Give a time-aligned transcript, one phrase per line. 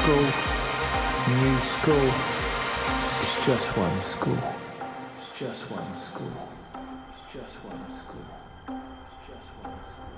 [0.00, 0.26] School,
[1.42, 2.08] new school,
[3.20, 4.38] it's just one school.
[5.20, 6.32] It's just one school.
[7.12, 8.26] It's just one school.
[9.26, 10.16] Just one school.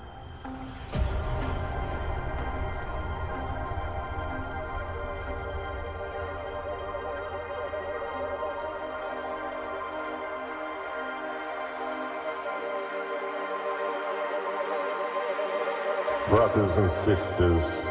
[16.29, 17.90] Brothers and sisters,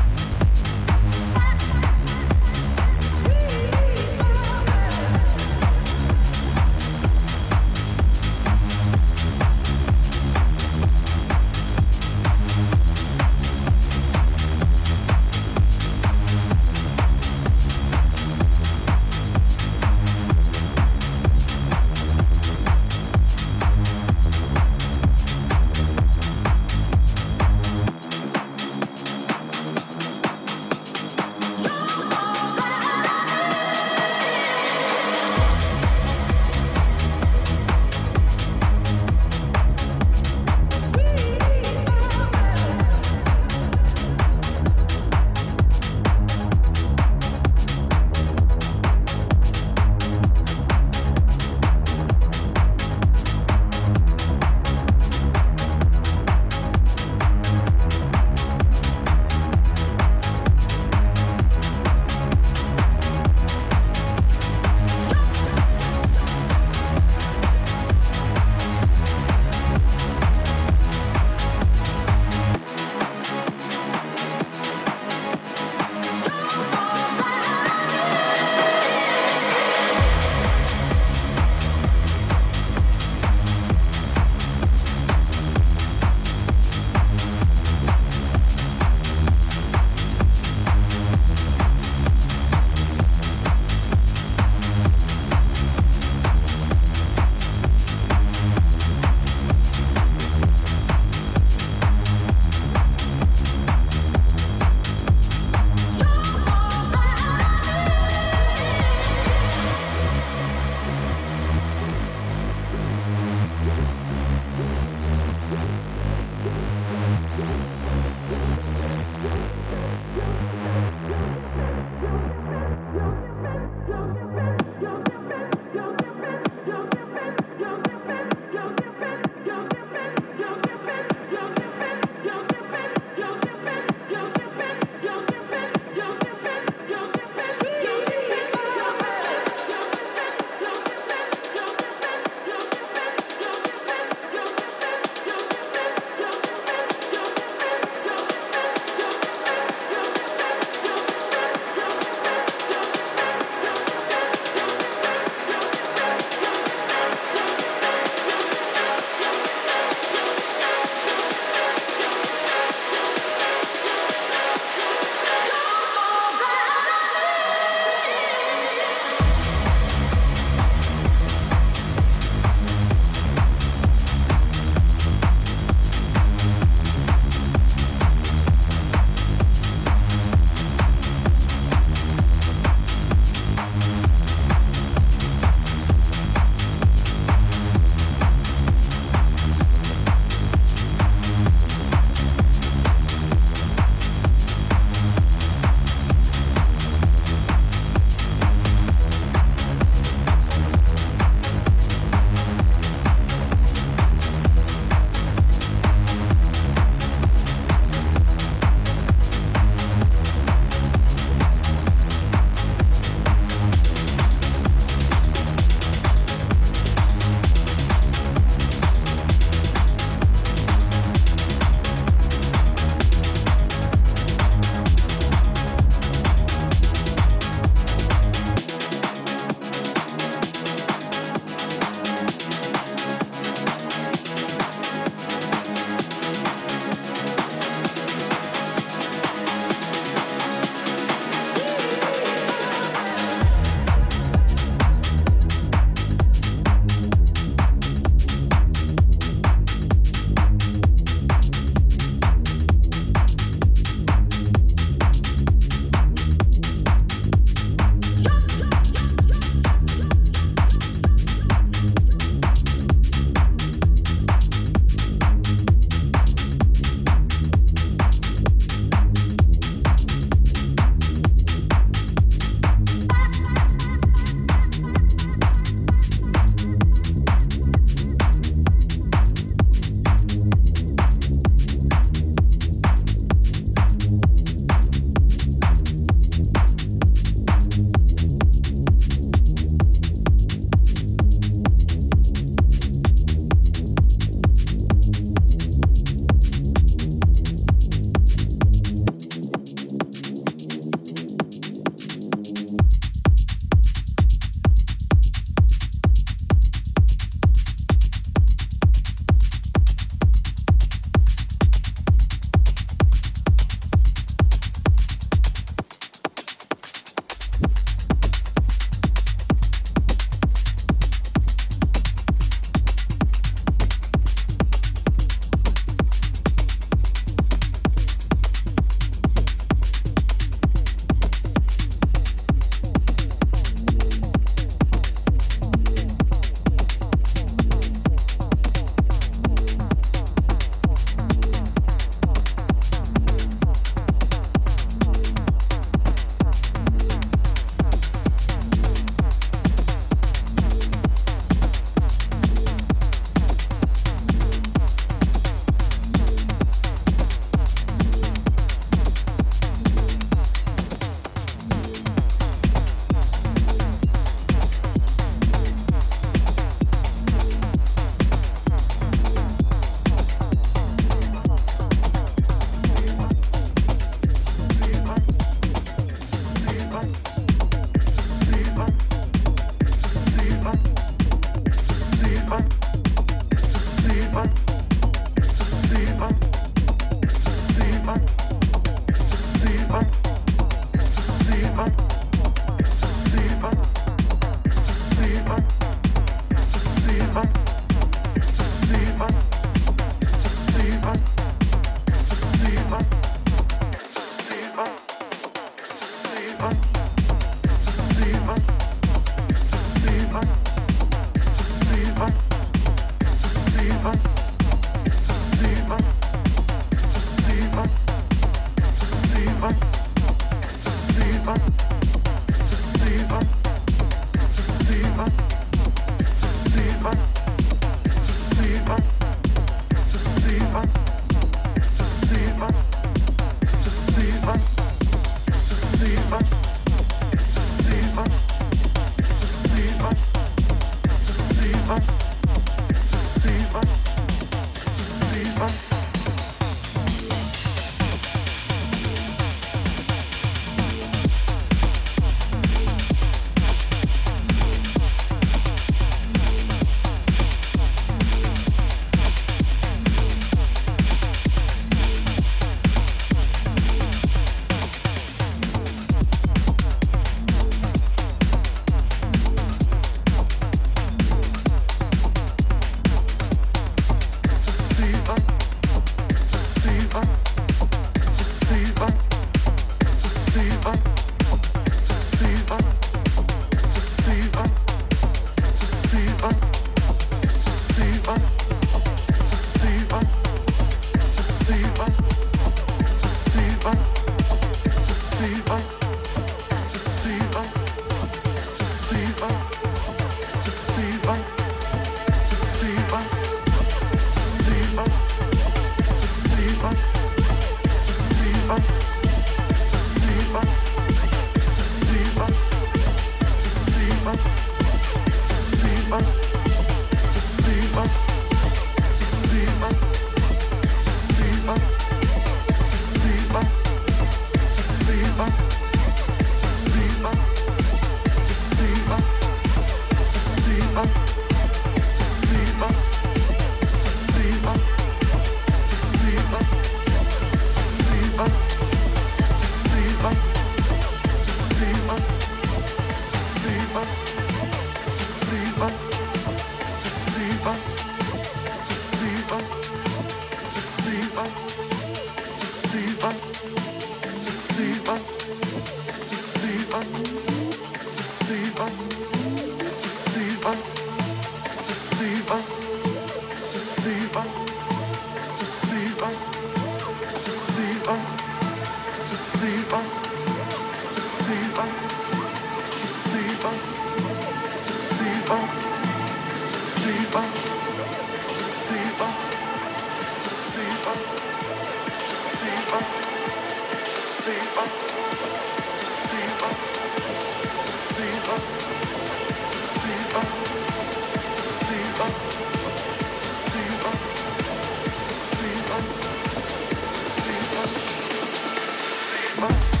[599.63, 600.00] Oh.